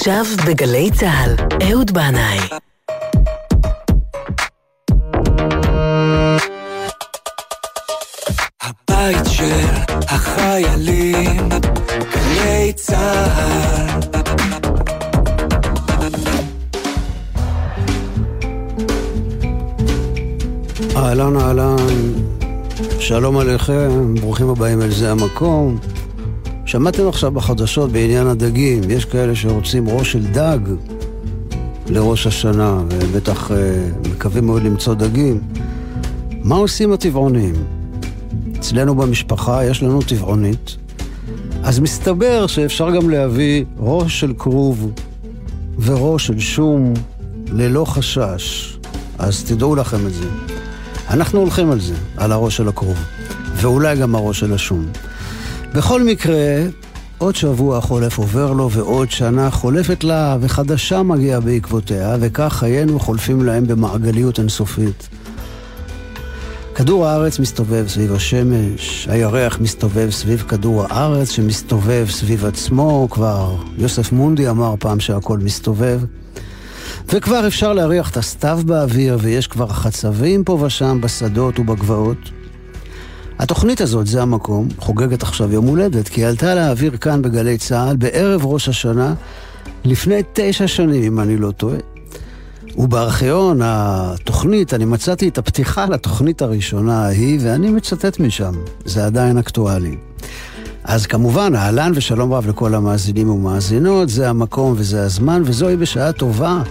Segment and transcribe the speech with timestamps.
[0.00, 1.34] עכשיו בגלי צה"ל,
[1.68, 2.38] אהוד בנאי.
[8.62, 9.66] הבית של
[10.08, 11.48] החיילים,
[12.12, 14.00] גלי צה"ל.
[20.96, 21.76] אהלן אהלן,
[23.00, 25.78] שלום עליכם, ברוכים הבאים אל זה המקום.
[26.70, 30.58] שמעתם עכשיו בחדשות בעניין הדגים, יש כאלה שרוצים ראש של דג
[31.86, 33.56] לראש השנה, ובטח אה,
[34.10, 35.40] מקווים מאוד למצוא דגים.
[36.44, 37.54] מה עושים הטבעונים?
[38.58, 40.76] אצלנו במשפחה יש לנו טבעונית,
[41.62, 44.92] אז מסתבר שאפשר גם להביא ראש של כרוב
[45.78, 46.94] וראש של שום
[47.52, 48.76] ללא חשש.
[49.18, 50.28] אז תדעו לכם את זה.
[51.10, 52.98] אנחנו הולכים על זה, על הראש של הכרוב,
[53.54, 54.86] ואולי גם הראש של השום.
[55.74, 56.62] בכל מקרה,
[57.18, 63.42] עוד שבוע חולף עובר לו ועוד שנה חולפת לה וחדשה מגיעה בעקבותיה, וכך חיינו חולפים
[63.42, 65.08] להם במעגליות אינסופית.
[66.74, 74.12] כדור הארץ מסתובב סביב השמש, הירח מסתובב סביב כדור הארץ שמסתובב סביב עצמו, כבר יוסף
[74.12, 76.00] מונדי אמר פעם שהכל מסתובב.
[77.08, 82.39] וכבר אפשר להריח את הסתיו באוויר, ויש כבר חצבים פה ושם בשדות ובגבעות.
[83.40, 87.96] התוכנית הזאת, זה המקום, חוגגת עכשיו יום הולדת, כי היא עלתה לאוויר כאן בגלי צה"ל
[87.96, 89.14] בערב ראש השנה,
[89.84, 91.76] לפני תשע שנים, אם אני לא טועה.
[92.76, 98.52] ובארכיון התוכנית, אני מצאתי את הפתיחה לתוכנית הראשונה ההיא, ואני מצטט משם.
[98.84, 99.96] זה עדיין אקטואלי.
[100.84, 106.62] אז כמובן, אהלן ושלום רב לכל המאזינים ומאזינות, זה המקום וזה הזמן, וזוהי בשעה טובה.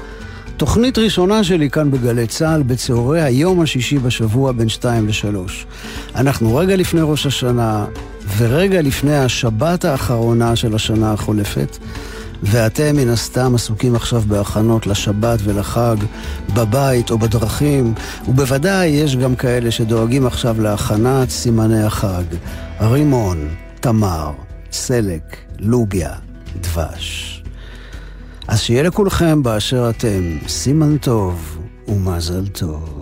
[0.59, 5.65] תוכנית ראשונה שלי כאן בגלי צה"ל בצהרי היום השישי בשבוע בין שתיים לשלוש.
[6.15, 7.85] אנחנו רגע לפני ראש השנה
[8.37, 11.77] ורגע לפני השבת האחרונה של השנה החולפת,
[12.43, 15.95] ואתם מן הסתם עסוקים עכשיו בהכנות לשבת ולחג,
[16.53, 17.93] בבית או בדרכים,
[18.27, 22.23] ובוודאי יש גם כאלה שדואגים עכשיו להכנת סימני החג.
[22.81, 23.47] רימון,
[23.79, 24.31] תמר,
[24.71, 26.13] סלק, לוביה,
[26.61, 27.38] דבש.
[28.49, 32.98] אז שיהיה לכולכם באשר אתם סימן טוב ומזל טוב.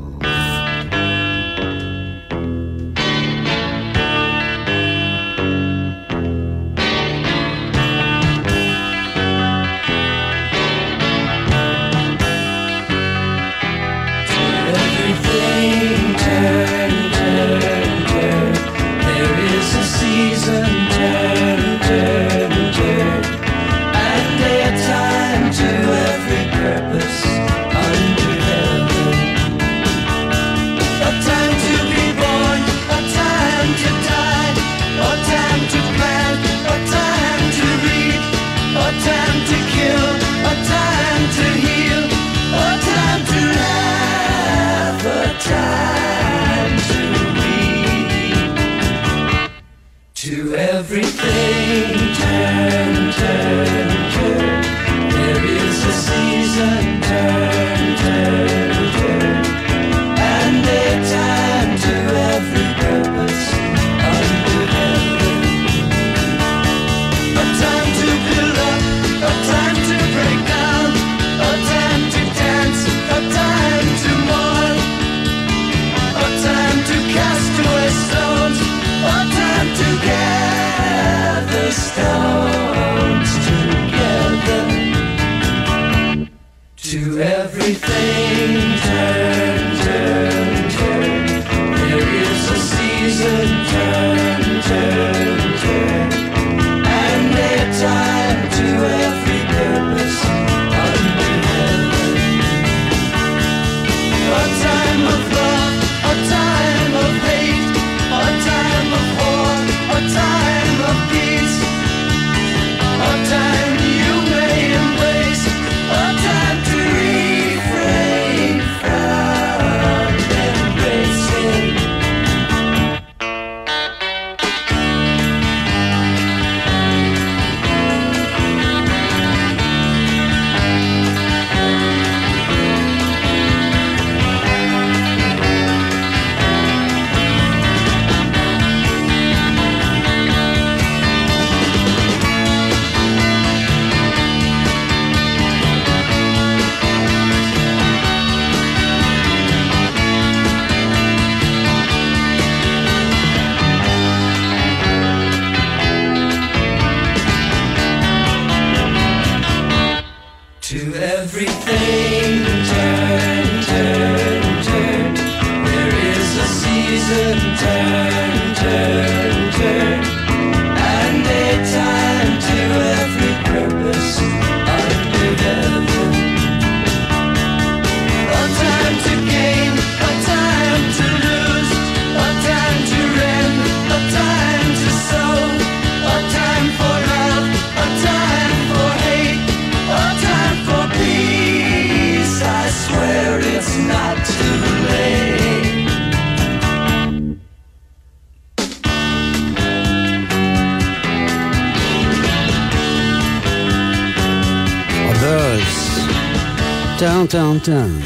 [207.29, 207.99] Turn Turn Turn.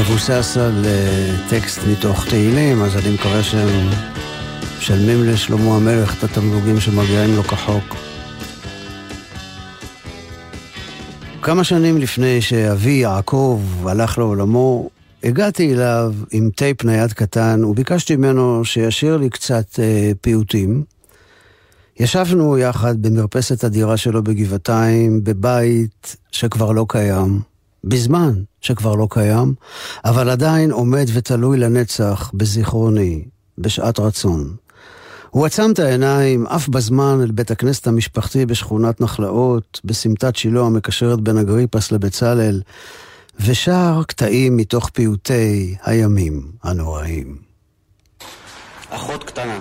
[0.00, 3.88] מבוסס על אה, טקסט מתוך תהילים, אז אני מקווה שהם
[4.78, 7.96] משלמים לשלמה המלך את התמלוגים שמגיעים לו כחוק.
[11.42, 14.90] כמה שנים לפני שאבי יעקב הלך לעולמו,
[15.24, 20.84] הגעתי אליו עם טייפ נייד קטן וביקשתי ממנו שישאיר לי קצת אה, פיוטים.
[22.00, 27.40] ישבנו יחד במרפסת הדירה שלו בגבעתיים, בבית שכבר לא קיים,
[27.84, 29.54] בזמן שכבר לא קיים,
[30.04, 33.24] אבל עדיין עומד ותלוי לנצח בזיכרוני,
[33.58, 34.56] בשעת רצון.
[35.30, 41.20] הוא עצם את העיניים אף בזמן אל בית הכנסת המשפחתי בשכונת נחלאות, בסמטת שילה המקשרת
[41.20, 42.62] בין אגריפס לבצלאל,
[43.40, 47.36] ושר קטעים מתוך פיוטי הימים הנוראים.
[48.90, 49.58] אחות קטנה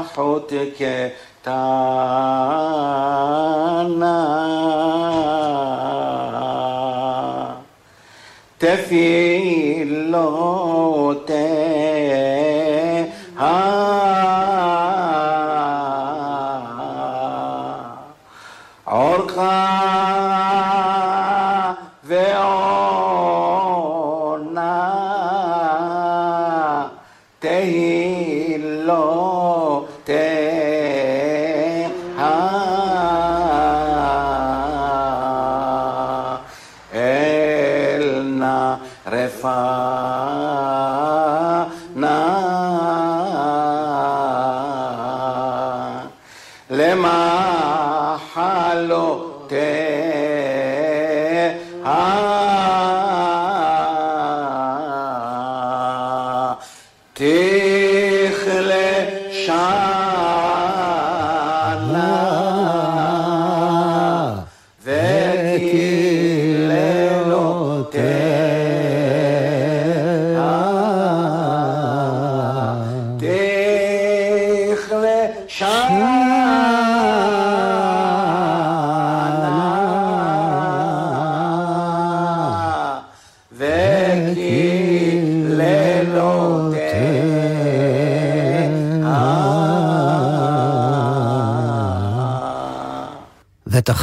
[0.00, 1.56] אחות קטנה
[8.58, 9.86] תפילותיה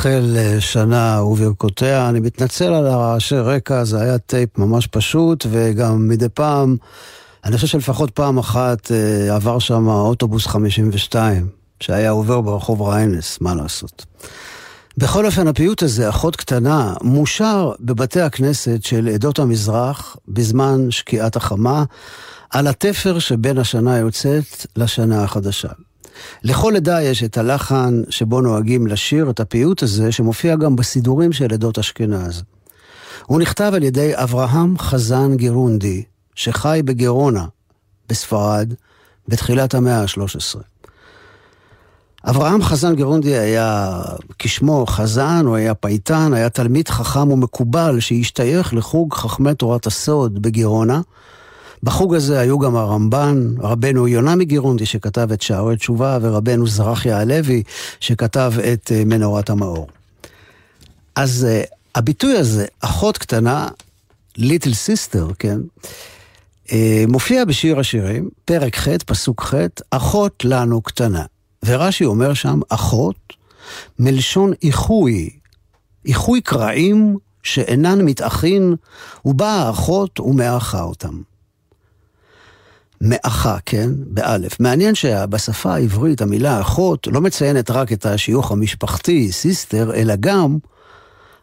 [0.04, 2.10] ותחל אה, שנה וברכותיה.
[2.10, 6.76] אני מתנצל על הרעשי רקע, זה היה טייפ ממש פשוט, וגם מדי פעם,
[7.46, 11.48] אני חושב שלפחות פעם אחת אה, עבר שם אוטובוס 52,
[11.80, 14.06] שהיה עובר ברחוב ריינס, מה לעשות.
[14.98, 21.84] בכל אופן, הפיוט הזה, אחות קטנה, מושר בבתי הכנסת של עדות המזרח בזמן שקיעת החמה,
[22.50, 25.70] על התפר שבין השנה היוצאת לשנה החדשה.
[26.44, 31.54] לכל עדה יש את הלחן שבו נוהגים לשיר את הפיוט הזה, שמופיע גם בסידורים של
[31.54, 32.44] עדות אשכנז.
[33.26, 36.04] הוא נכתב על ידי אברהם חזן גירונדי,
[36.36, 37.46] שחי בגרונה,
[38.10, 38.74] בספרד,
[39.28, 40.60] בתחילת המאה ה-13.
[42.30, 44.02] אברהם חזן גרונדי היה,
[44.40, 51.02] כשמו חזן, הוא היה פייטן, היה תלמיד חכם ומקובל שהשתייך לחוג חכמי תורת הסוד בגירונה.
[51.84, 57.64] בחוג הזה היו גם הרמב"ן, רבנו יונה מגירונדי שכתב את שערי תשובה, ורבנו זרחיה הלוי
[58.00, 59.88] שכתב את אה, מנורת המאור.
[61.16, 63.68] אז אה, הביטוי הזה, אחות קטנה,
[64.38, 65.58] little sister, כן?
[66.68, 66.72] אה,
[67.08, 69.54] מופיע בשיר השירים, פרק ח', פסוק ח',
[69.92, 71.26] אחות לנו קטנה.
[71.66, 73.34] ורש"י אומר שם, אחות,
[74.00, 75.30] מלשון איחוי,
[76.06, 78.76] איחוי קרעים שאינן מתאחין,
[79.26, 81.33] ובאה האחות ומאחה אותם.
[83.04, 83.90] מאחה, כן?
[83.96, 84.60] באלף.
[84.60, 90.58] מעניין שבשפה העברית המילה אחות לא מציינת רק את השיוך המשפחתי, סיסטר, אלא גם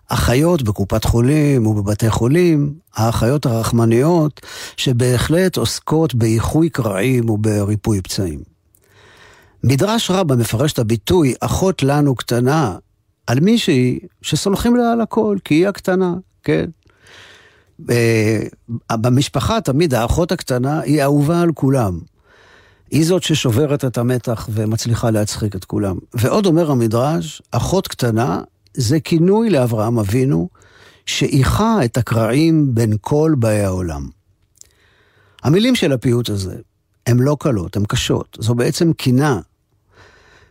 [0.09, 4.41] אחיות בקופת חולים ובבתי חולים, האחיות הרחמניות,
[4.77, 8.41] שבהחלט עוסקות באיחוי קרעים ובריפוי פצעים.
[9.65, 12.77] מדרש רבה מפרש את הביטוי אחות לנו קטנה
[13.27, 16.65] על מישהי שסולחים לה על הכל, כי היא הקטנה, כן?
[17.91, 18.43] אה,
[18.97, 22.01] במשפחה תמיד האחות הקטנה היא אהובה על כולם.
[22.91, 25.97] היא זאת ששוברת את המתח ומצליחה להצחיק את כולם.
[26.15, 28.41] ועוד אומר המדרש, אחות קטנה
[28.75, 30.49] זה כינוי לאברהם אבינו,
[31.07, 34.09] שאיחה את הקרעים בין כל באי העולם.
[35.43, 36.57] המילים של הפיוט הזה
[37.07, 38.39] הן לא קלות, הן קשות.
[38.41, 39.41] זו בעצם קינה.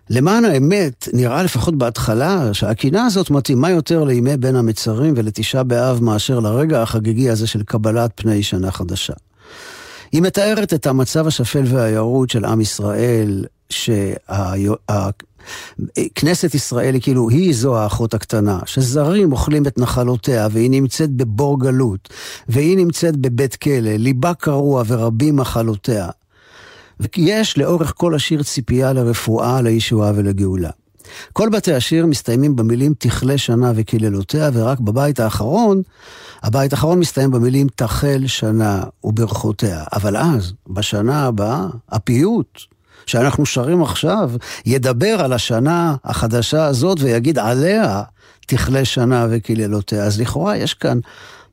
[0.10, 6.40] למען האמת, נראה לפחות בהתחלה שהקינה הזאת מתאימה יותר לימי בין המצרים ולתשעה באב מאשר
[6.40, 9.14] לרגע החגיגי הזה של קבלת פני שנה חדשה.
[10.12, 14.24] היא מתארת את המצב השפל והירוד של עם ישראל, שכנסת
[16.54, 22.10] ישראל היא כאילו, היא זו האחות הקטנה, שזרים אוכלים את נחלותיה, והיא נמצאת בבור גלות,
[22.50, 26.10] והיא נמצאת בבית כלא, ליבה קרוע ורבים מחלותיה.
[27.00, 30.70] ויש לאורך כל השיר ציפייה לרפואה, לישועה ולגאולה.
[31.34, 35.82] כל בתי השיר מסתיימים במילים תכלה שנה וקללותיה, ורק בבית האחרון,
[36.44, 39.84] הבית האחרון מסתיים במילים תחל שנה וברכותיה.
[39.94, 42.60] אבל אז, בשנה הבאה, הפיוט
[43.06, 44.32] שאנחנו שרים עכשיו,
[44.66, 48.04] ידבר על השנה החדשה הזאת ויגיד עליה
[48.48, 50.04] תכלה שנה וקללותיה.
[50.04, 51.00] אז לכאורה יש כאן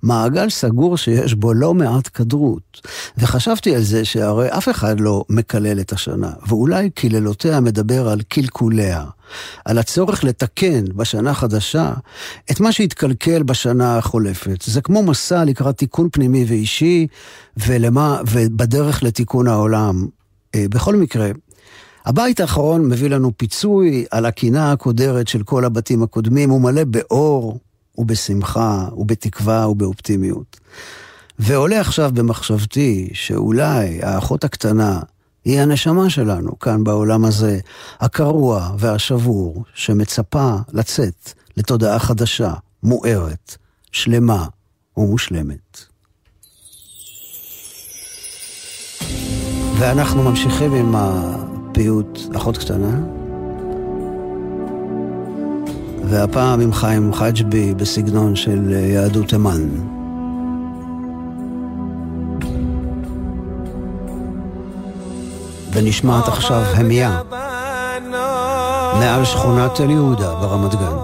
[0.03, 2.81] מעגל סגור שיש בו לא מעט כדרות.
[3.19, 9.05] וחשבתי על זה שהרי אף אחד לא מקלל את השנה, ואולי קללותיה מדבר על קלקוליה,
[9.65, 11.93] על הצורך לתקן בשנה החדשה
[12.50, 14.62] את מה שהתקלקל בשנה החולפת.
[14.62, 17.07] זה כמו מסע לקראת תיקון פנימי ואישי,
[17.57, 20.07] ולמה, ובדרך לתיקון העולם.
[20.55, 21.31] אה, בכל מקרה,
[22.07, 27.59] הבית האחרון מביא לנו פיצוי על הקינה הקודרת של כל הבתים הקודמים, הוא מלא באור,
[27.99, 30.61] ובשמחה, ובתקווה, ובאופטימיות.
[31.38, 35.00] ועולה עכשיו במחשבתי שאולי האחות הקטנה
[35.45, 37.59] היא הנשמה שלנו כאן בעולם הזה,
[38.00, 43.57] הקרוע והשבור, שמצפה לצאת לתודעה חדשה, מוארת,
[43.93, 44.47] שלמה
[44.97, 45.85] ומושלמת.
[49.79, 53.25] ואנחנו ממשיכים עם הפיוט אחות קטנה.
[56.08, 59.68] והפעם עם חיים חג'בי בסגנון של אה, יהדות תימן.
[65.72, 67.20] ונשמעת עכשיו המיה
[68.98, 70.96] מעל שכונת תל יהודה ברמת גן.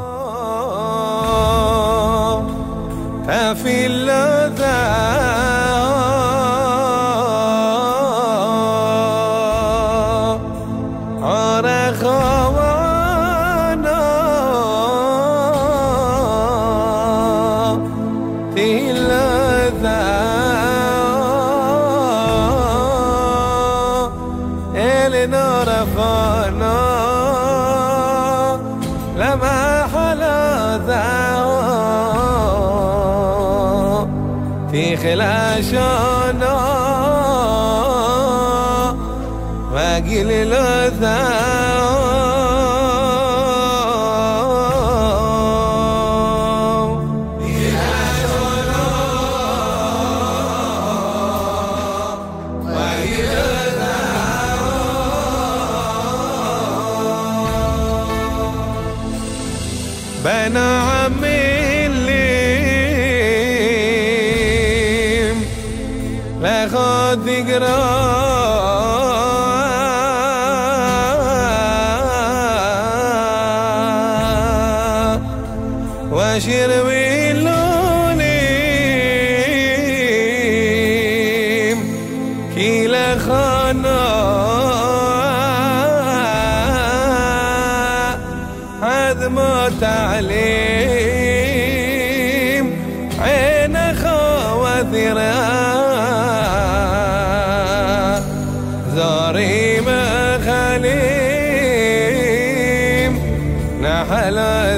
[104.23, 104.77] على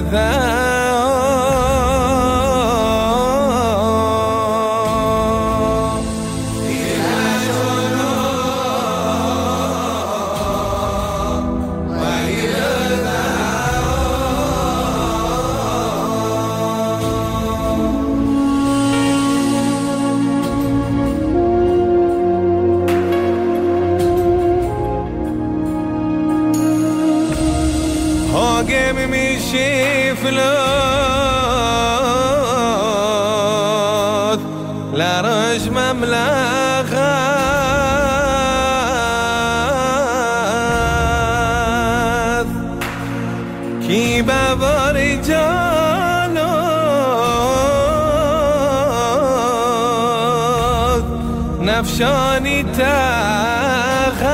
[52.04, 54.24] شانی تاخذ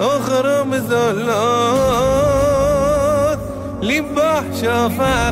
[0.00, 2.18] أخرم زلوت
[3.82, 5.24] لبح شفخات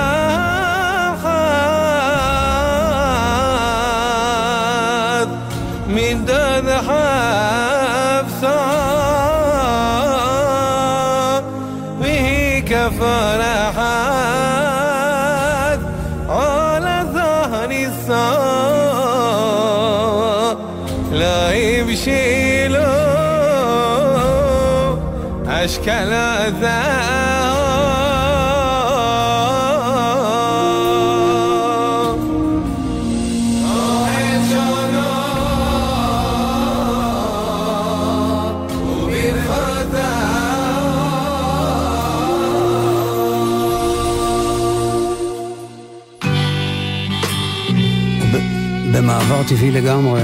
[49.50, 50.22] טבעי לגמרי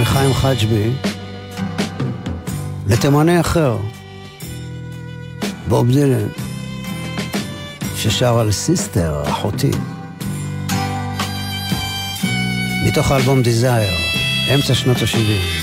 [0.00, 0.90] מחיים חג'בי
[2.86, 3.78] לתימני אחר,
[5.68, 6.28] בוב דילן,
[7.96, 9.70] ששר Oh Sister, אחותי,
[12.86, 13.94] מתוך האלבום Desire,
[14.54, 15.59] אמצע שנות ה-70.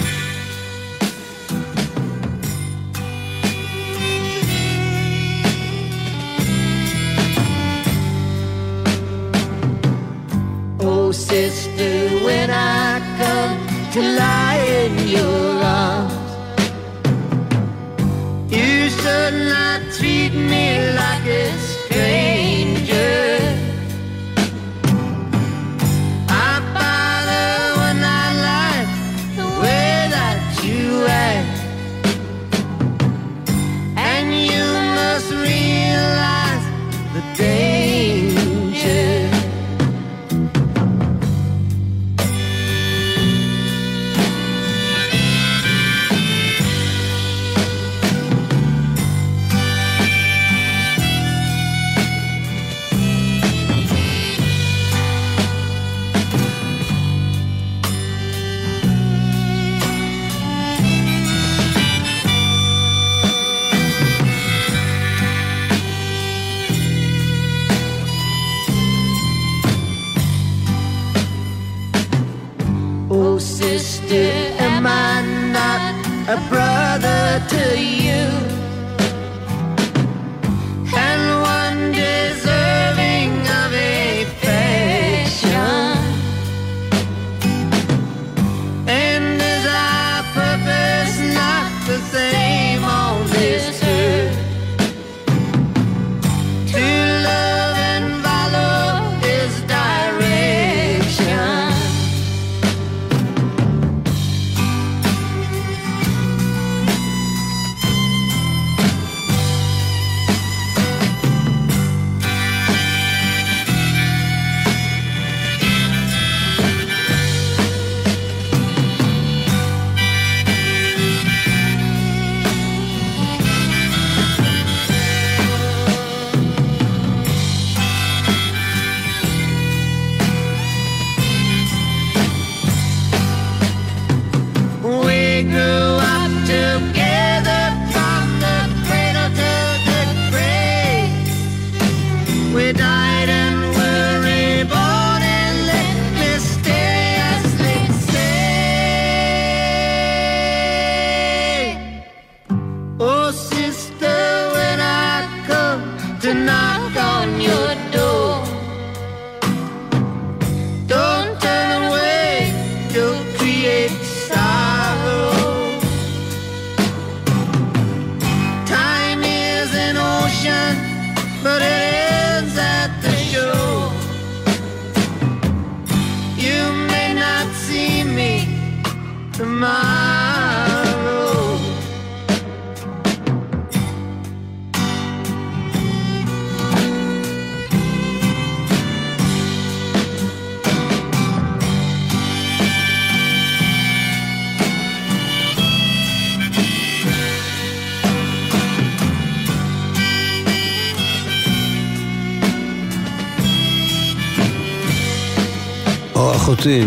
[206.58, 206.82] או אחותי,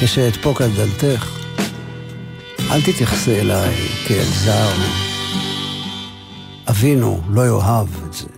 [0.00, 1.38] כשאדפוק על דלתך,
[2.70, 3.74] אל תתייחסי אליי
[4.08, 4.72] כאל זר.
[6.70, 8.28] אבינו לא יאהב את זה.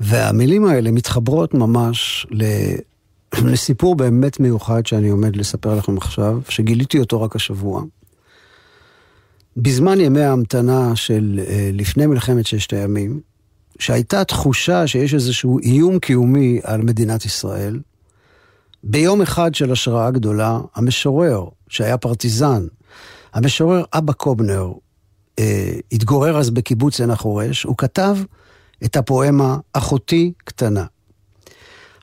[0.00, 2.44] והמילים האלה מתחברות ממש ל...
[3.52, 7.82] לסיפור באמת מיוחד שאני עומד לספר לכם עכשיו, שגיליתי אותו רק השבוע.
[9.56, 13.20] בזמן ימי ההמתנה של אה, לפני מלחמת ששת הימים,
[13.78, 17.80] שהייתה תחושה שיש איזשהו איום קיומי על מדינת ישראל,
[18.88, 22.66] ביום אחד של השראה גדולה, המשורר, שהיה פרטיזן,
[23.34, 24.72] המשורר אבא קובנר,
[25.38, 28.16] אה, התגורר אז בקיבוץ עין החורש, הוא כתב
[28.84, 30.84] את הפואמה "אחותי קטנה".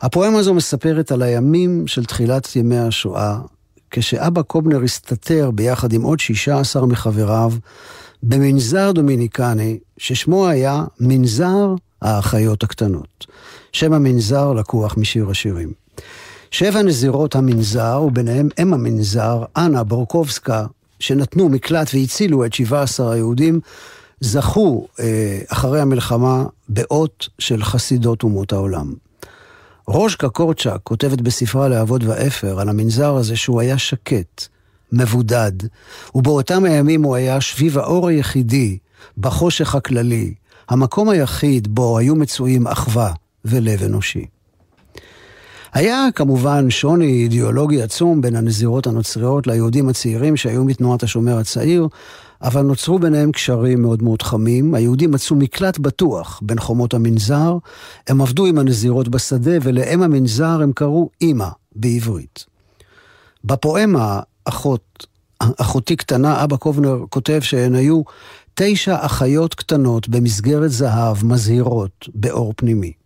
[0.01, 3.39] הפואמה הזו מספרת על הימים של תחילת ימי השואה,
[3.91, 7.51] כשאבא קובנר הסתתר ביחד עם עוד 16 מחבריו
[8.23, 13.25] במנזר דומיניקני, ששמו היה מנזר האחיות הקטנות.
[13.71, 15.83] שם המנזר לקוח משיר השירים.
[16.53, 20.65] שבע נזירות המנזר, וביניהם אם המנזר, אנה בורקובסקה,
[20.99, 23.59] שנתנו מקלט והצילו את 17 היהודים,
[24.19, 28.93] זכו אה, אחרי המלחמה באות של חסידות אומות העולם.
[29.87, 34.47] רוז'קה קורצ'אק כותבת בספרה לאבות ואפר על המנזר הזה שהוא היה שקט,
[34.91, 35.51] מבודד,
[36.15, 38.77] ובאותם הימים הוא היה שביב האור היחידי
[39.17, 40.33] בחושך הכללי,
[40.69, 43.13] המקום היחיד בו היו מצויים אחווה
[43.45, 44.32] ולב אנושי.
[45.73, 51.87] היה כמובן שוני אידיאולוגי עצום בין הנזירות הנוצריות ליהודים הצעירים שהיו מתנועת השומר הצעיר,
[52.41, 54.75] אבל נוצרו ביניהם קשרים מאוד מאוד חמים.
[54.75, 57.57] היהודים מצאו מקלט בטוח בין חומות המנזר,
[58.07, 62.45] הם עבדו עם הנזירות בשדה, ולאם המנזר הם קראו אימא בעברית.
[63.43, 65.07] בפואמה אחות,
[65.39, 68.01] אחותי קטנה, אבא קובנר כותב שהן היו
[68.53, 73.02] תשע אחיות קטנות במסגרת זהב מזהירות באור פנימי.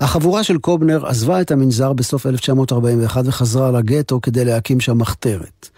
[0.00, 5.68] החבורה של קובנר עזבה את המנזר בסוף 1941 וחזרה לגטו כדי להקים שם מחתרת.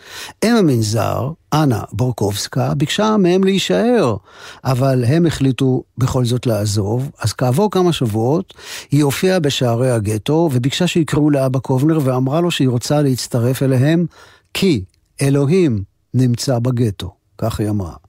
[0.45, 4.17] אם המנזר, אנה בורקובסקה, ביקשה מהם להישאר,
[4.65, 8.55] אבל הם החליטו בכל זאת לעזוב, אז כעבור כמה שבועות
[8.91, 14.07] היא הופיעה בשערי הגטו וביקשה שיקראו לאבא קובנר ואמרה לו שהיא רוצה להצטרף אליהם,
[14.55, 14.83] כי
[15.23, 15.83] אלוהים
[16.15, 18.08] נמצא בגטו, כך היא אמרה.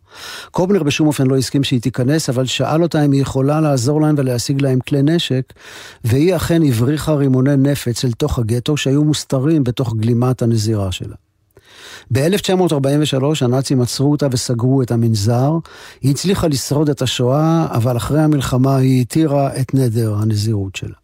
[0.52, 4.16] קובנר בשום אופן לא הסכים שהיא תיכנס, אבל שאל אותה אם היא יכולה לעזור להם
[4.18, 5.54] ולהשיג להם כלי נשק,
[6.04, 11.16] והיא אכן הבריחה רימוני נפץ אל תוך הגטו שהיו מוסתרים בתוך גלימת הנזירה שלה.
[12.12, 15.52] ב-1943 הנאצים עצרו אותה וסגרו את המנזר.
[16.02, 20.96] היא הצליחה לשרוד את השואה, אבל אחרי המלחמה היא התירה את נדר הנזירות שלה.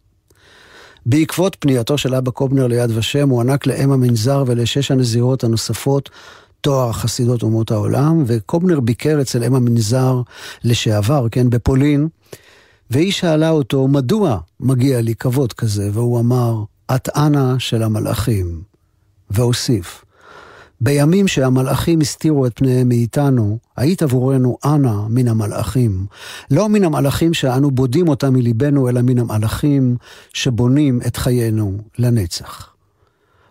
[1.06, 6.10] בעקבות פנייתו של אבא קובנר ליד ושם, הוא ענק לאם המנזר ולשש הנזירות הנוספות
[6.66, 10.22] תואר חסידות אומות העולם, וקובנר ביקר אצל אם המנזר
[10.64, 12.08] לשעבר, כן, בפולין,
[12.90, 15.90] והיא שאלה אותו, מדוע מגיע לי כבוד כזה?
[15.92, 18.62] והוא אמר, את אנה של המלאכים.
[19.30, 20.04] והוסיף,
[20.80, 26.06] בימים שהמלאכים הסתירו את פניהם מאיתנו, היית עבורנו אנה מן המלאכים.
[26.50, 29.96] לא מן המלאכים שאנו בודים אותם מליבנו, אלא מן המלאכים
[30.32, 32.75] שבונים את חיינו לנצח.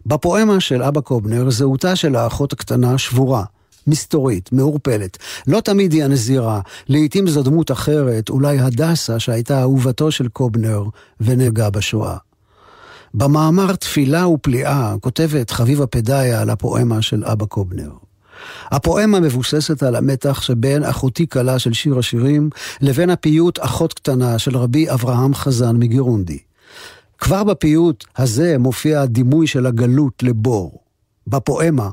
[0.06, 3.44] בפואמה של אבא קובנר, זהותה של האחות הקטנה שבורה.
[3.88, 5.18] מסתורית, מעורפלת.
[5.48, 10.84] לא תמיד היא הנזירה, לעתים זו דמות אחרת, אולי הדסה שהייתה אהובתו של קובנר
[11.22, 12.18] ונהגה בשואה.
[13.14, 17.92] במאמר תפילה ופליאה כותבת חביבה פדאיה על הפואמה של אבא קובנר.
[18.72, 22.50] הפואמה מבוססת על המתח שבין אחותי כלה של שיר השירים
[22.82, 26.40] לבין הפיוט אחות קטנה של רבי אברהם חזן מגירונדי.
[27.18, 30.80] כבר בפיוט הזה מופיע הדימוי של הגלות לבור.
[31.28, 31.90] בפואמה,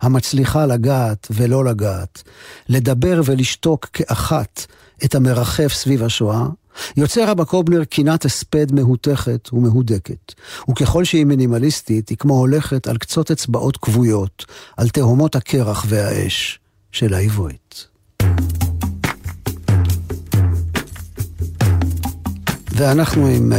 [0.00, 2.22] המצליחה לגעת ולא לגעת,
[2.68, 4.66] לדבר ולשתוק כאחת
[5.04, 6.46] את המרחף סביב השואה,
[6.96, 10.34] יוצר רבא קובנר קינת הספד מהותכת ומהודקת,
[10.70, 14.44] וככל שהיא מינימליסטית, היא כמו הולכת על קצות אצבעות כבויות,
[14.76, 16.60] על תהומות הקרח והאש
[16.92, 17.89] של העברית.
[22.80, 23.56] ואנחנו עם uh,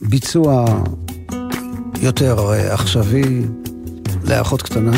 [0.00, 0.64] ביצוע
[2.00, 3.42] יותר uh, עכשווי
[4.24, 4.96] לאחות קטנה,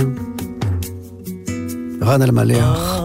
[2.03, 3.01] רן אלמליח,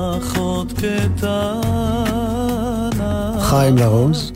[3.39, 4.31] חיים לרוז.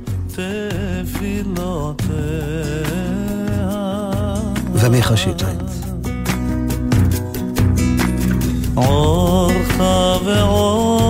[4.73, 5.61] ומיכה שטרית.
[8.77, 11.02] אורחה ועונה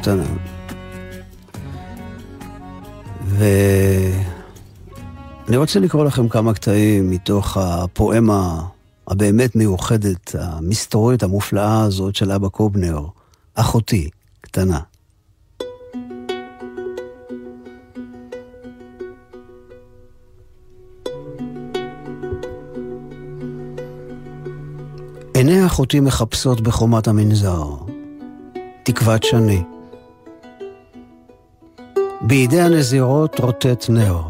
[0.00, 0.24] קטנה.
[3.26, 3.56] ואני
[5.56, 8.62] רוצה לקרוא לכם כמה קטעים מתוך הפואמה
[9.08, 13.00] הבאמת מיוחדת, המסתורית המופלאה הזאת של אבא קובנר,
[13.54, 14.80] אחותי קטנה.
[25.34, 27.64] עיני אחותי מחפשות בחומת המנזר,
[28.84, 29.62] תקוות שני.
[32.28, 34.20] בידי הנזירות רוטט נר.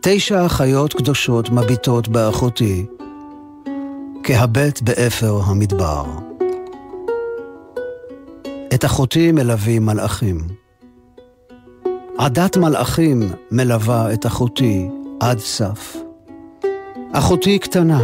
[0.00, 2.86] תשע אחיות קדושות מביטות באחותי,
[4.22, 6.04] כהבט באפר המדבר.
[8.74, 10.38] את אחותי מלווים מלאכים.
[12.18, 14.88] עדת מלאכים מלווה את אחותי
[15.20, 15.96] עד סף.
[17.12, 18.02] אחותי קטנה,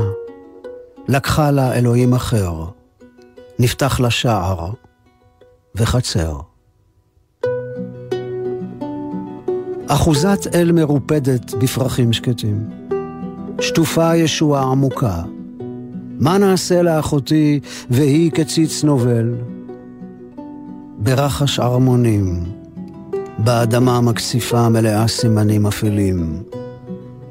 [1.08, 2.52] לקחה לה אלוהים אחר,
[3.58, 4.70] נפתח לה שער
[5.74, 6.55] וחצר.
[9.88, 12.68] אחוזת אל מרופדת בפרחים שקטים,
[13.60, 15.22] שטופה ישועה עמוקה.
[16.20, 19.34] מה נעשה לאחותי והיא כציץ נובל?
[20.98, 22.44] ברחש ערמונים,
[23.38, 26.42] באדמה מקציפה מלאה סימנים אפלים,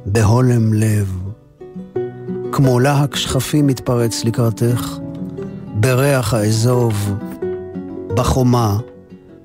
[0.06, 1.20] בהולם לב,
[2.52, 4.98] כמו להק שכפים מתפרץ לקראתך,
[5.74, 7.13] בריח האזוב,
[8.08, 8.78] בחומה,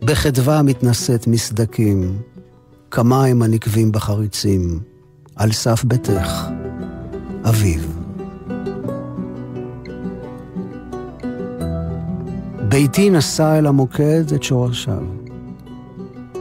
[0.05, 2.19] בחדווה מתנשאת מסדקים,
[2.91, 4.81] כמיים הנקבים בחריצים,
[5.37, 6.49] על סף ביתך,
[7.49, 7.99] אביב.
[12.69, 15.03] ביתי נשא אל המוקד את שורשיו.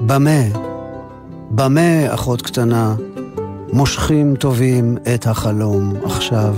[0.06, 0.42] במה,
[1.52, 2.96] במה, אחות קטנה,
[3.74, 6.56] מושכים טובים את החלום עכשיו.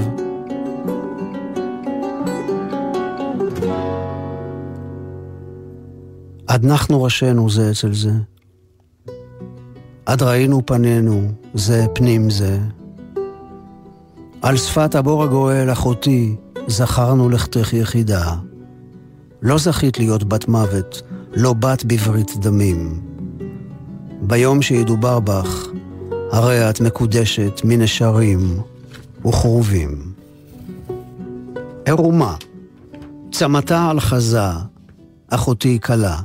[6.48, 8.12] עד נחנו ראשינו זה אצל זה.
[10.12, 12.60] עד ראינו פנינו זה פנים זה.
[14.42, 16.36] על שפת הבור הגואל, אחותי,
[16.68, 18.36] זכרנו לכתך יחידה.
[19.42, 21.02] לא זכית להיות בת מוות,
[21.34, 23.02] לא בת בברית דמים.
[24.22, 25.68] ביום שידובר בך,
[26.32, 28.62] הרי את מקודשת מנשרים
[29.28, 30.14] וכרובים.
[31.86, 32.36] ערומה,
[33.32, 34.50] צמתה על חזה,
[35.28, 36.20] אחותי כלה,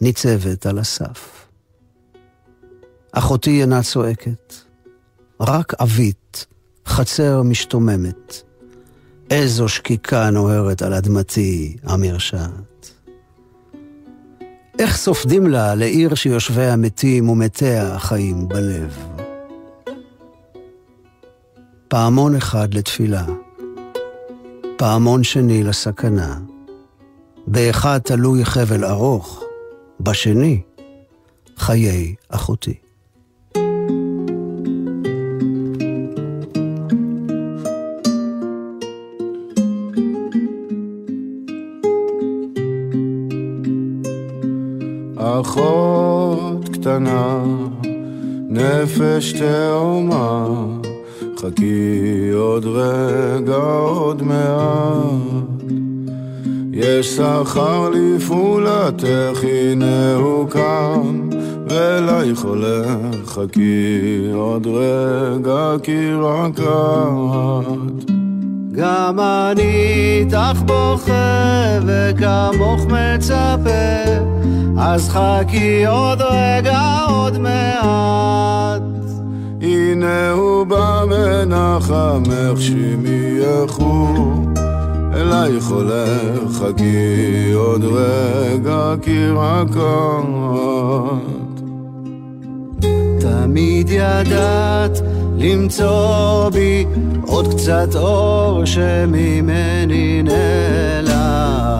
[0.00, 1.37] ניצבת על הסף.
[3.18, 4.54] אחותי אינה צועקת,
[5.40, 6.46] רק עווית,
[6.86, 8.42] חצר משתוממת.
[9.30, 12.90] איזו שקיקה נוהרת על אדמתי המרשעת.
[14.78, 18.98] איך סופדים לה לעיר שיושביה מתים ומתיה החיים בלב.
[21.88, 23.24] פעמון אחד לתפילה,
[24.76, 26.38] פעמון שני לסכנה.
[27.46, 29.42] באחד תלוי חבל ארוך,
[30.00, 30.62] בשני
[31.56, 32.87] חיי אחותי.
[48.82, 50.46] נפש תאומה,
[51.36, 55.72] חכי עוד רגע, עוד מעט.
[56.72, 61.28] יש שכר לפעולתך, הנה הוא קם,
[61.68, 67.97] ואלייך הולך, חכי עוד רגע, כי רק את.
[68.78, 74.04] גם אני איתך בוכה וכמוך מצפה,
[74.78, 78.82] אז חכי עוד רגע, עוד מעט.
[79.60, 84.14] הנה הוא בא מנחמך שמייכו
[85.14, 89.76] אלייך הולך חכי עוד רגע כי רק
[92.78, 92.84] את
[93.20, 95.00] תמיד ידעת
[95.40, 96.84] למצוא בי
[97.26, 101.78] עוד קצת אור שממני נעלם.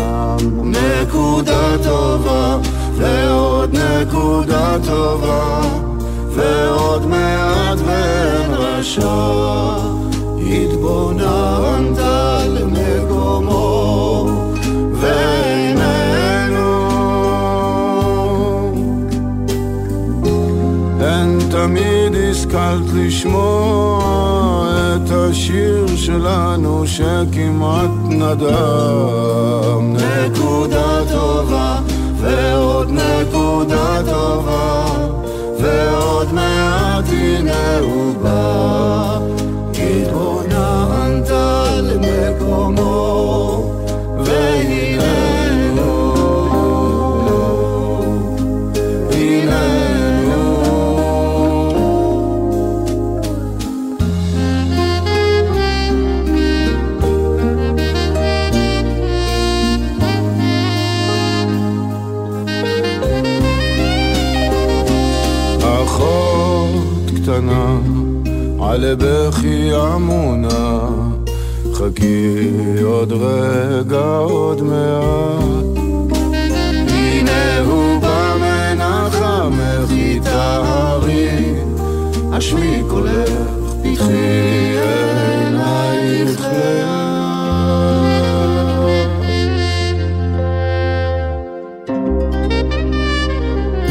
[0.64, 2.58] נקודה טובה
[2.94, 5.60] ועוד נקודה טובה
[6.30, 9.74] ועוד מעט ואין רשע
[10.50, 11.98] התבוננת
[12.48, 14.26] למקומו
[14.92, 16.88] ואיננו
[21.00, 21.97] הן תמיד
[22.48, 24.00] השכלת לשמוע
[24.96, 29.96] את השיר שלנו שכמעט נדם.
[29.96, 31.80] נקודה טובה
[32.16, 34.86] ועוד נקודה טובה
[35.60, 39.18] ועוד מעט הנה הוא בא.
[39.74, 41.30] התבוננת
[41.82, 42.88] למקומו
[68.78, 70.88] על בכי עמונה,
[71.74, 72.48] חכי
[72.84, 75.78] עוד רגע, עוד מעט.
[76.88, 81.54] הנה הוא בא מנחמך יטהרי,
[82.32, 83.30] השמי קולך,
[83.82, 87.08] פתחי עינייך לאט.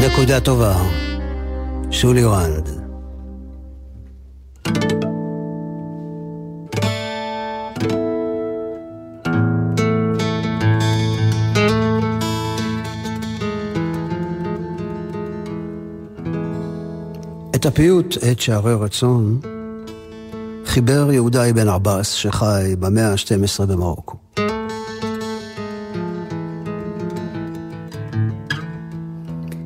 [0.06, 0.74] נקודה טובה,
[1.90, 2.57] שולי רנד.
[17.68, 19.40] הפיוט "את שערי רצון"
[20.64, 24.16] חיבר יהודה אבן עבאס שחי במאה ה-12 במרוקו.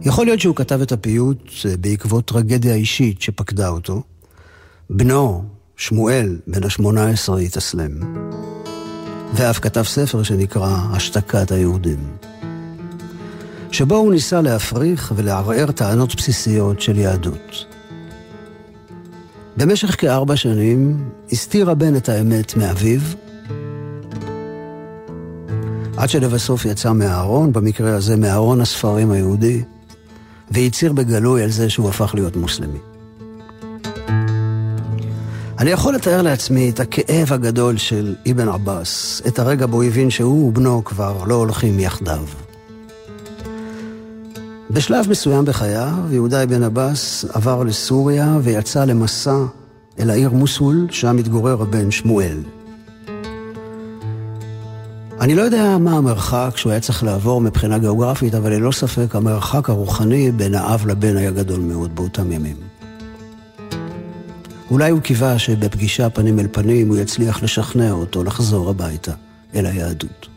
[0.02, 4.02] יכול להיות שהוא כתב את הפיוט אה, בעקבות טרגדיה אישית שפקדה אותו.
[4.90, 5.44] בנו,
[5.76, 7.92] שמואל, בן ה-18, התאסלם.
[9.34, 12.16] ואף כתב ספר שנקרא השתקת היהודים.
[13.72, 17.71] שבו הוא ניסה להפריך ולערער טענות בסיסיות של יהדות.
[19.62, 23.00] במשך כארבע שנים הסתיר הבן את האמת מאביו,
[25.96, 29.62] עד שלבסוף יצא מהארון, במקרה הזה מארון הספרים היהודי,
[30.50, 32.78] והצהיר בגלוי על זה שהוא הפך להיות מוסלמי.
[35.58, 40.48] אני יכול לתאר לעצמי את הכאב הגדול של אבן עבאס, את הרגע בו הבין שהוא
[40.48, 42.24] ובנו כבר לא הולכים יחדיו.
[44.72, 49.36] בשלב מסוים בחייו, יהודה אבן עבאס עבר לסוריה ויצא למסע
[49.98, 52.42] אל העיר מוסול, שם מתגורר הבן שמואל.
[55.20, 59.70] אני לא יודע מה המרחק שהוא היה צריך לעבור מבחינה גיאוגרפית, אבל ללא ספק המרחק
[59.70, 62.56] הרוחני בין האב לבן היה גדול מאוד באותם ימים.
[64.70, 69.12] אולי הוא קיווה שבפגישה פנים אל פנים הוא יצליח לשכנע אותו לחזור הביתה
[69.54, 70.31] אל היהדות.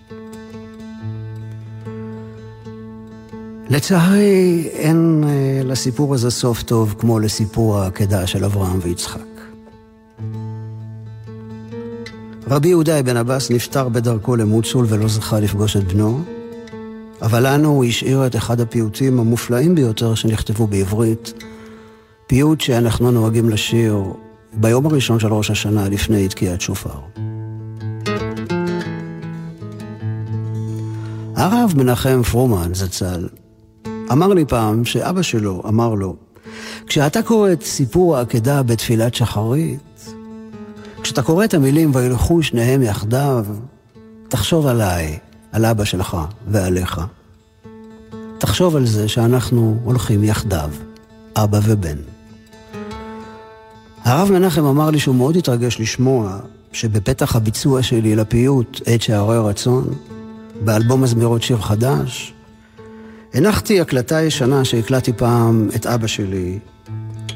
[3.69, 9.19] לצערי, אין אה, לסיפור הזה סוף טוב כמו לסיפור העקדה של אברהם ויצחק.
[12.47, 16.19] רבי יהודה אבן עבאס נפטר בדרכו למוצול ולא זכה לפגוש את בנו,
[17.21, 21.33] אבל לנו הוא השאיר את אחד הפיוטים המופלאים ביותר שנכתבו בעברית,
[22.27, 24.03] פיוט שאנחנו נוהגים לשיר
[24.53, 26.99] ביום הראשון של ראש השנה לפני תקיעת שופר.
[31.35, 33.27] הרב מנחם פרומן זצ"ל
[34.11, 36.15] אמר לי פעם שאבא שלו אמר לו,
[36.87, 40.13] כשאתה קורא את סיפור העקדה בתפילת שחרית,
[41.03, 43.45] כשאתה קורא את המילים וילכו שניהם יחדיו,
[44.27, 45.17] תחשוב עליי,
[45.51, 47.01] על אבא שלך ועליך.
[48.37, 50.69] תחשוב על זה שאנחנו הולכים יחדיו,
[51.35, 51.97] אבא ובן.
[54.03, 56.37] הרב מנחם אמר לי שהוא מאוד התרגש לשמוע
[56.71, 59.87] שבפתח הביצוע שלי לפיוט "עת שערי רצון",
[60.63, 62.33] באלבום הזמירות שיר חדש,
[63.35, 66.59] הנחתי הקלטה ישנה שהקלטתי פעם את אבא שלי,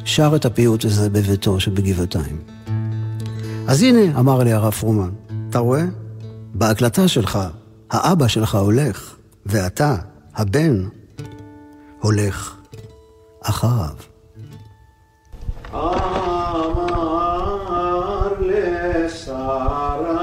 [0.06, 2.42] שר את הפיוט הזה בביתו שבגבעתיים.
[3.68, 5.10] אז הנה, אמר לי הרב פרומן,
[5.50, 5.84] אתה רואה?
[6.54, 7.40] בהקלטה שלך,
[7.92, 9.96] האבא שלך הולך, ואתה,
[10.36, 10.88] הבן,
[12.02, 12.56] הולך
[13.42, 13.96] אחריו.
[15.74, 17.10] אמר
[18.40, 20.19] לשרה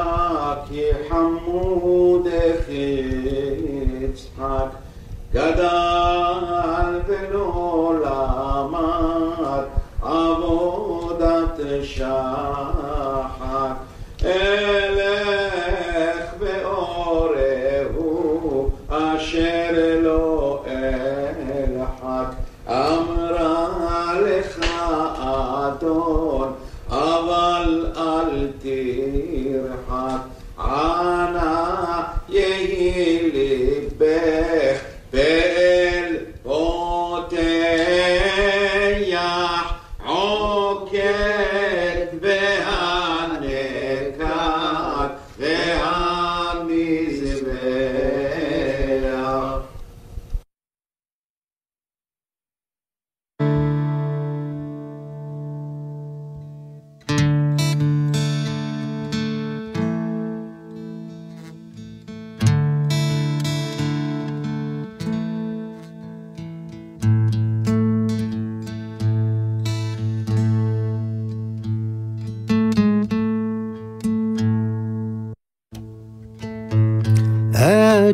[5.37, 9.64] גדל ולא למד
[10.03, 12.66] עבודת שחק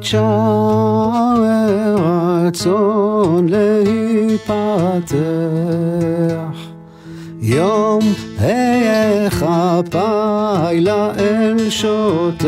[0.02, 5.12] את שערי רצון להיפתח,
[7.40, 8.00] יום
[8.40, 9.98] היכפי
[10.80, 12.44] לאל שותך,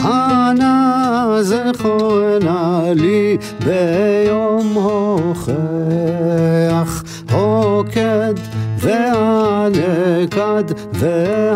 [0.00, 5.52] אנא זכורנה לי ביום הוכח,
[7.32, 8.34] רוקד
[8.78, 11.49] והנקד והמזבח.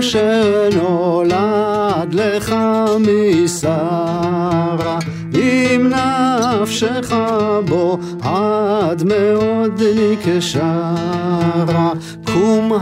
[0.00, 2.54] אשר נולד לך
[3.00, 4.98] משרה
[5.34, 7.14] אם נפשך
[7.68, 10.94] בו עד מאוד נקשרה.
[12.24, 12.72] קום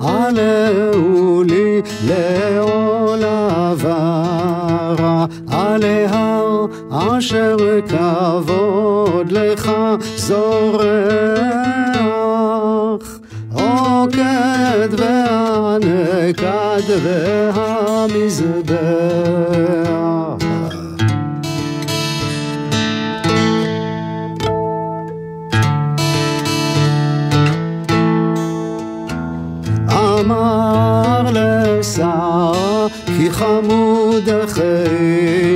[0.00, 7.56] העלהו לי לעול עברה על ההר אשר
[7.88, 9.72] כבוד לך
[10.16, 11.59] זורח
[16.38, 16.90] והנקד
[17.54, 18.89] והמזבח
[33.80, 34.60] מרדכי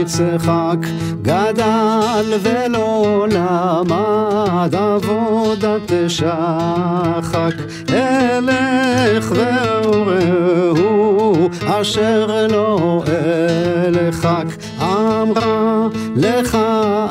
[0.00, 0.86] יצחק
[1.22, 7.54] גדל ולא למד עבודת שחק.
[7.90, 14.44] אלך ואורהו אשר לא אלחק.
[14.80, 16.58] אמרה לך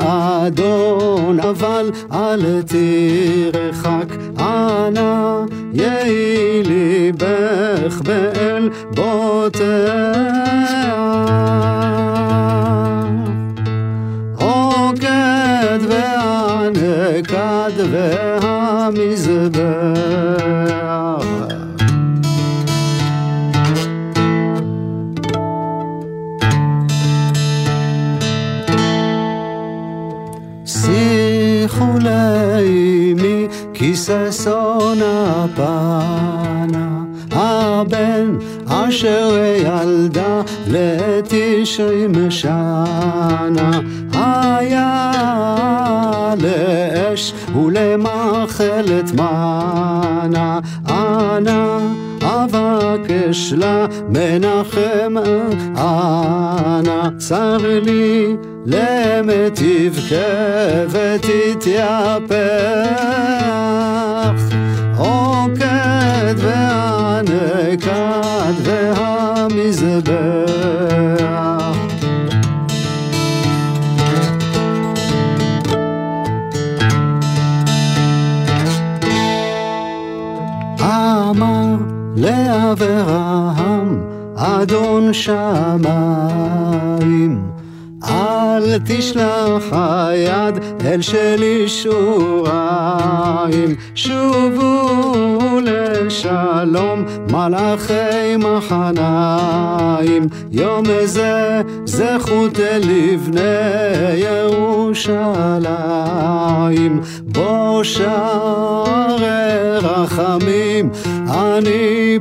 [0.00, 4.14] אדון אבל אל תרחק.
[4.38, 10.33] אנא יהי ליבך באל בוטל.
[17.90, 18.44] והנקד
[18.94, 19.64] והמזבח.
[30.66, 43.80] שיחו לאימי כיסא שונה פנה הבן אשר ילדה לתשעים שנה
[44.12, 45.14] היה
[46.42, 46.83] לאש
[47.54, 51.78] ולמאכלת מנה אנא
[52.22, 55.14] אבקש לה מנחם
[55.76, 58.36] אנא צר לי
[58.66, 60.16] למת תבכה
[60.90, 62.34] ותתייפח
[64.96, 67.92] רוקד והנקד
[68.64, 70.53] והמזבח
[82.24, 84.00] לאברהם
[84.36, 85.94] אדון שמיים.
[88.04, 90.54] אל תשלח היד
[90.84, 92.54] אל של ישוריים.
[93.94, 100.28] שובו לשלום מלאכי מחניים.
[100.50, 103.40] יום זה זכות לבני
[104.14, 105.34] ירושלים.
[107.22, 109.34] בו שערי
[109.82, 110.90] רחמים
[111.34, 112.18] אני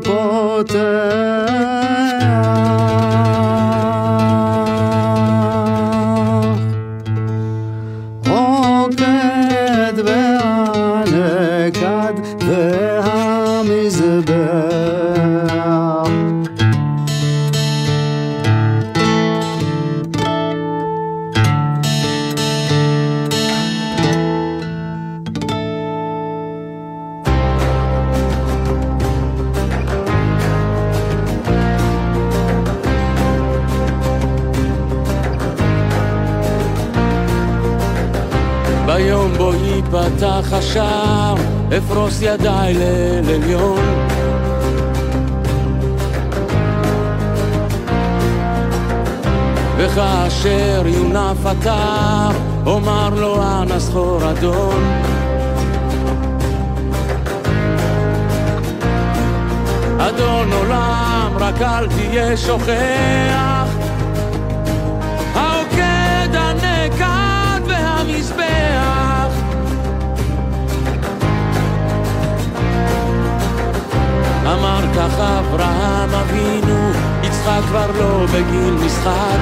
[40.75, 41.35] השער,
[41.77, 43.79] אפרוס ידיי לאל.
[49.77, 55.01] וכאשר יונף אתר, אומר לו אנא זכור אדון.
[59.99, 63.82] אדון עולם, רק אל תהיה שוכח.
[74.95, 76.91] כך אברהם אבינו,
[77.23, 79.39] יצחק כבר לא בגיל משחק.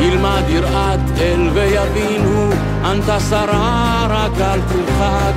[0.00, 2.50] ילמד יראת אל ויבינו,
[2.84, 5.34] אנתה שרה רק אל תרחק.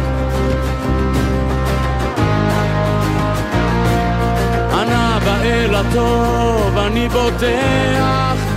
[4.73, 8.50] אנא באל הטוב אני בוטח,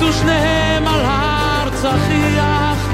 [0.00, 2.88] טיפסו שניהם על הר צחיח,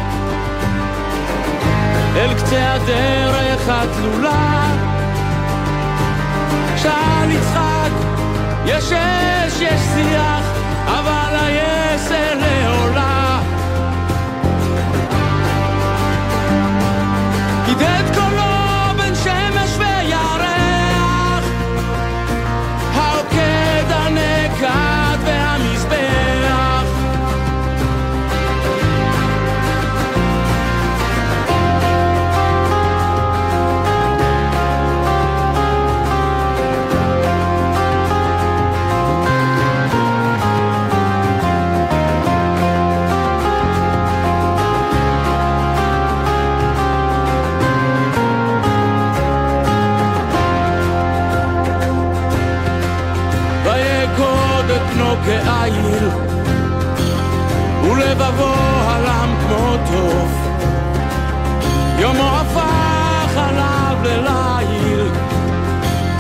[2.17, 4.73] אל קצה הדרך התלולה.
[6.77, 7.91] שאל יצחק,
[8.65, 10.45] יש אש, יש שיח,
[10.87, 12.46] אבל היסר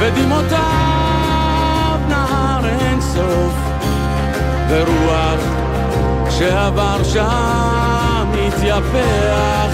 [0.06, 3.54] ודמעותיו נהר אינסוף,
[4.68, 5.40] ורוח
[6.30, 9.70] שעבר שם התייפח.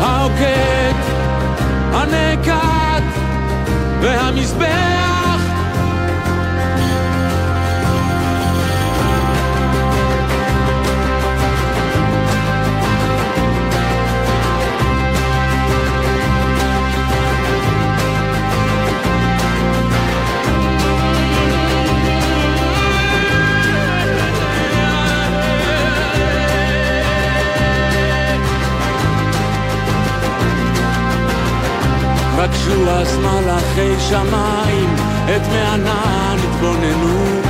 [0.00, 0.94] העוקד,
[1.92, 3.02] הנעקד
[4.00, 4.85] והמזבח
[32.46, 34.94] פגשו אז מלאכי שמיים,
[35.36, 37.40] את מענן התבוננו.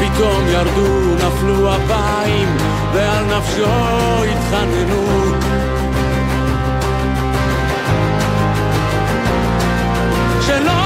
[0.00, 2.56] פתאום ירדו, נפלו אפיים,
[2.92, 3.64] ועל נפשו
[4.24, 5.32] התחננו.
[10.40, 10.85] שלא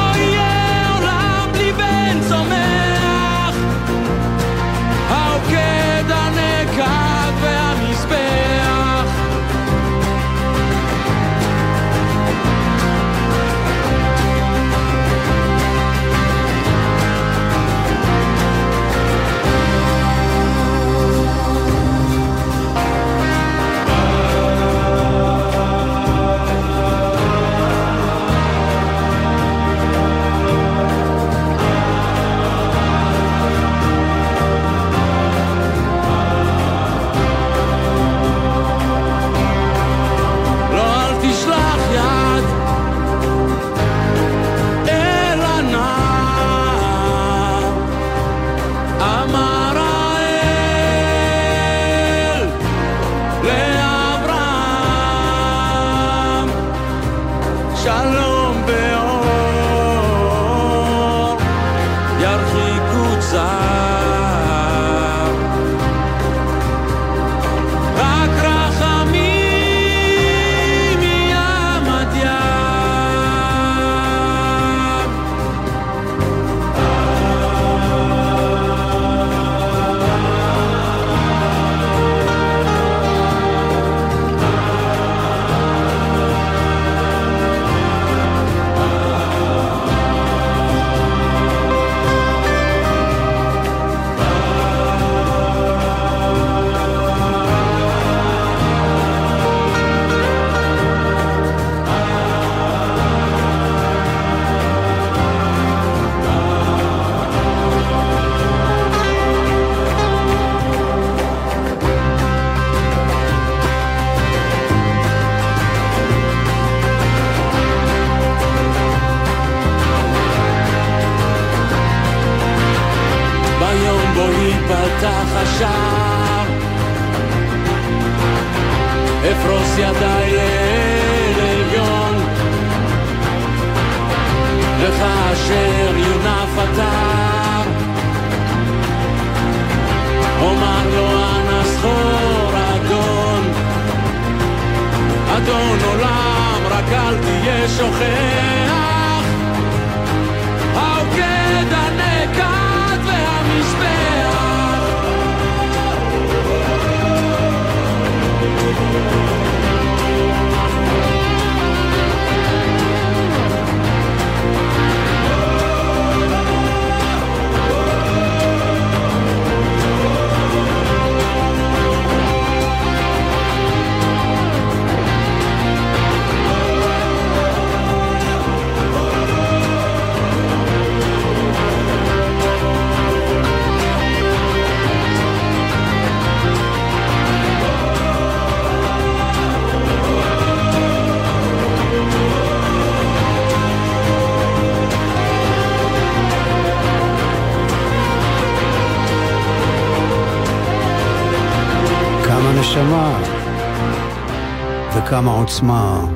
[205.21, 206.07] וכמה עוצמה.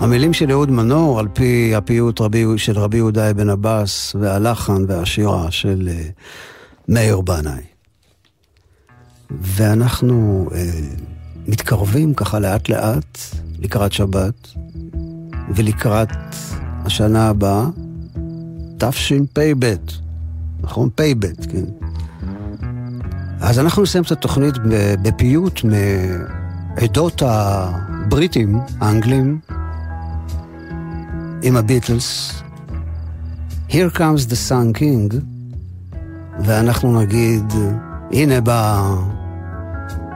[0.00, 5.50] המילים של אהוד מנור, על פי הפיוט רבי, של רבי יהודה אבן עבאס, והלחן והשירה
[5.50, 6.02] של אה,
[6.88, 7.62] מאיר בנאי.
[9.30, 10.70] ואנחנו אה,
[11.48, 13.18] מתקרבים ככה לאט לאט
[13.58, 14.48] לקראת שבת,
[15.54, 16.12] ולקראת
[16.84, 17.66] השנה הבאה,
[18.78, 19.74] תשפ"ב,
[20.60, 20.88] נכון?
[20.94, 21.64] פ"ב, כן.
[23.40, 24.54] אז אנחנו נסיים את התוכנית
[25.02, 25.60] בפיוט
[26.80, 29.38] מעדות הבריטים, האנגלים,
[31.42, 32.42] עם הביטלס.
[33.68, 35.14] Here comes the Sun King,
[36.44, 37.44] ואנחנו נגיד,
[38.12, 38.94] הנה בא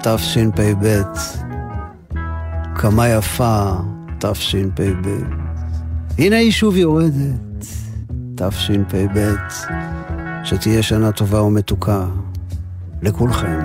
[0.03, 1.03] תשפ"ב,
[2.75, 3.73] כמה יפה
[4.19, 5.09] תשפ"ב.
[6.19, 7.67] הנה היא שוב יורדת,
[8.35, 9.35] תשפ"ב,
[10.45, 12.07] שתהיה שנה טובה ומתוקה
[13.03, 13.61] לכולכם.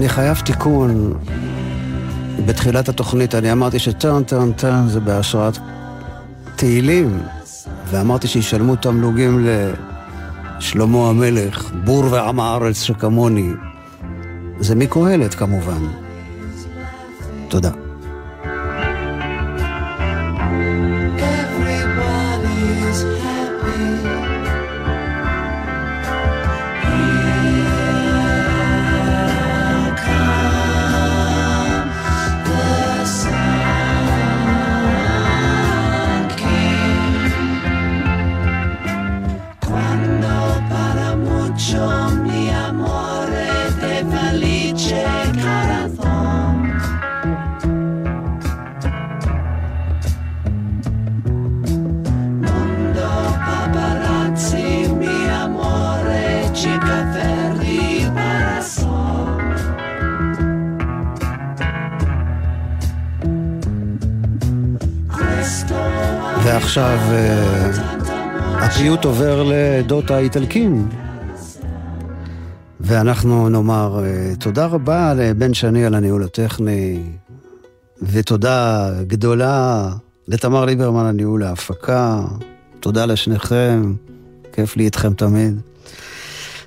[0.00, 1.14] אני חייב תיקון.
[2.46, 5.58] בתחילת התוכנית אני אמרתי שטרן טרן טרן זה בהשראת
[6.56, 7.22] תהילים,
[7.90, 9.46] ואמרתי שישלמו תמלוגים
[10.58, 13.50] לשלמה המלך, בור ועם הארץ שכמוני.
[14.60, 15.82] זה מקהלת כמובן.
[17.48, 17.70] תודה.
[69.00, 70.88] הפיוט עובר לעדות האיטלקים.
[72.80, 77.02] ואנחנו נאמר אה, תודה רבה לבן שני על הניהול הטכני,
[78.02, 79.88] ותודה גדולה
[80.28, 82.22] לתמר ליברמן על ניהול ההפקה.
[82.80, 83.94] תודה לשניכם,
[84.52, 85.60] כיף לי איתכם תמיד.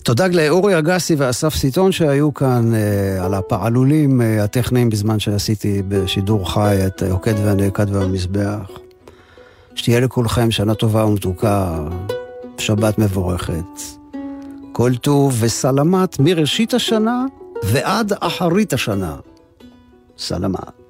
[0.03, 6.53] תודה לאורי אגסי ואסף סיטון שהיו כאן אה, על הפעלולים אה, הטכניים בזמן שעשיתי בשידור
[6.53, 8.69] חי את היוקד והנעקד והמזבח.
[9.75, 11.77] שתהיה לכולכם שנה טובה ומתוקה,
[12.57, 13.81] שבת מבורכת.
[14.71, 17.25] כל טוב וסלמת מראשית השנה
[17.63, 19.15] ועד אחרית השנה.
[20.17, 20.82] סלמת.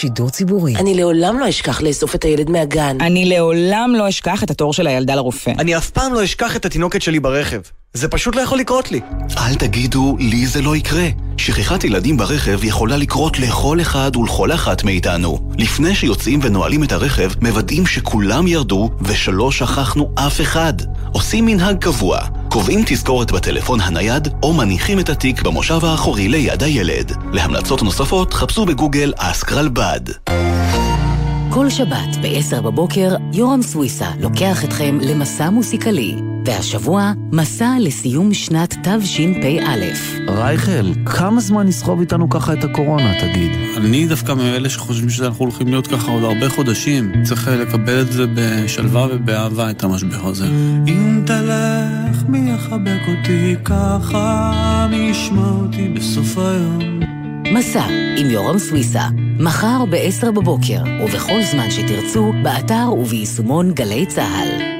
[0.00, 0.76] שידור ציבורי.
[0.76, 2.96] אני לעולם לא אשכח לאסוף את הילד מהגן.
[3.00, 5.50] אני לעולם לא אשכח את התור של הילדה לרופא.
[5.58, 7.60] אני אף פעם לא אשכח את התינוקת שלי ברכב.
[7.94, 9.00] זה פשוט לא יכול לקרות לי.
[9.36, 11.06] אל תגידו, לי זה לא יקרה.
[11.36, 15.50] שכחת ילדים ברכב יכולה לקרות לכל אחד ולכל אחת מאיתנו.
[15.58, 20.72] לפני שיוצאים ונועלים את הרכב, מוודאים שכולם ירדו ושלא שכחנו אף אחד.
[21.12, 27.12] עושים מנהג קבוע, קובעים תזכורת בטלפון הנייד, או מניחים את התיק במושב האחורי ליד הילד.
[27.32, 30.00] להמלצות נוספות, חפשו בגוגל אסק רלב"ד.
[31.50, 36.16] כל שבת ב-10 בבוקר, יורם סוויסה לוקח אתכם למסע מוסיקלי.
[36.44, 39.84] והשבוע, מסע לסיום שנת תשפ"א.
[40.28, 43.50] רייכל, כמה זמן נסחוב איתנו ככה את הקורונה, תגיד?
[43.76, 47.12] אני דווקא מאלה שחושבים שאנחנו הולכים להיות ככה עוד הרבה חודשים.
[47.24, 50.46] צריך לקבל את זה בשלווה ובאהבה, את המשבר הזה.
[50.86, 57.07] אם תלך, מי יחבק אותי ככה, מי ישמע אותי בסוף היום?
[57.52, 57.84] מסע
[58.16, 59.02] עם יורם סוויסה,
[59.38, 64.78] מחר ב-10 בבוקר, ובכל זמן שתרצו, באתר וביישומון גלי צה"ל.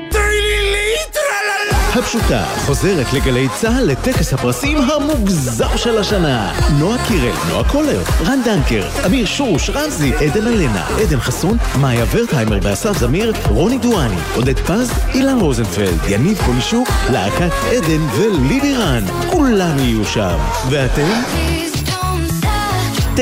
[1.99, 6.53] הפשוטה חוזרת לגלי צה"ל לטקס הפרסים המוגזר של השנה.
[6.79, 12.59] נועה קירל, נועה קולר, רן דנקר, אמיר שוש, רזי, עדן אלנה, עדן חסון, מאיה ורטהיימר
[12.63, 19.05] ואסף זמיר, רוני דואני, עודד פז, אילן רוזנפלד, יניב פולישוק, להקת עדן ולילי רן.
[19.31, 20.39] כולם יהיו שם.
[20.71, 21.68] ואתם?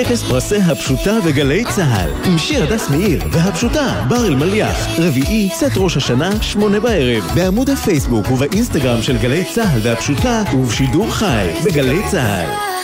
[0.05, 5.97] טקס פרסי הפשוטה וגלי צה"ל עם שיר הדס מאיר והפשוטה בר אלמליח רביעי, צאת ראש
[5.97, 12.77] השנה, שמונה בערב בעמוד הפייסבוק ובאינסטגרם של גלי צה"ל והפשוטה ובשידור חי בגלי צה"ל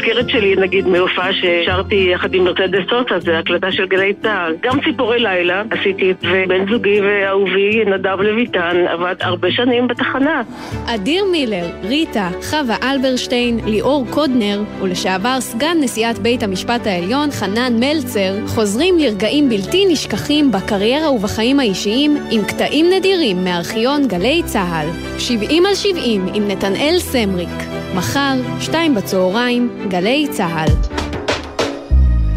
[0.00, 4.54] המזכירת שלי, נגיד, מהופעה ששרתי יחד עם מרצדס סוטה, זה הקלטה של גלי צה"ל.
[4.62, 10.42] גם ציפורי לילה עשיתי, ובן זוגי ואהובי, נדב לויטן, עבד הרבה שנים בתחנה.
[10.86, 18.46] אדיר מילר, ריטה, חווה אלברשטיין, ליאור קודנר ולשעבר סגן נשיאת בית המשפט העליון חנן מלצר
[18.46, 24.86] חוזרים לרגעים בלתי נשכחים בקריירה ובחיים האישיים עם קטעים נדירים מארכיון גלי צה"ל.
[25.18, 27.80] 70 על 70 עם נתנאל סמריק.
[27.94, 30.72] מחר, שתיים בצהריים, גלי צה"ל.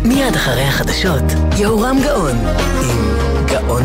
[0.04, 1.24] מיד אחרי החדשות,
[1.58, 2.36] יהורם גאון,
[2.82, 3.82] עם גאון